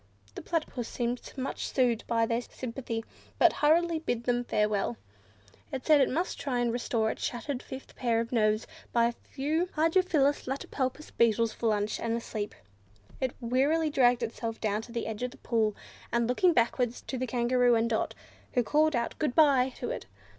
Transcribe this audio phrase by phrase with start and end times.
[0.33, 3.05] The Platypus seemed much soothed by their sympathy,
[3.37, 4.97] but hurriedly bade them farewell.
[5.71, 9.11] It said it must try and restore its shattered fifth pair of nerves by a
[9.11, 12.55] few hydrophilus latipalpus beetles for lunch, and a sleep.
[13.19, 15.75] It wearily dragged itself down to the edge of the pool,
[16.11, 18.15] and looked backwards to the Kangaroo and Dot,
[18.53, 20.07] who called out "Good bye" to it.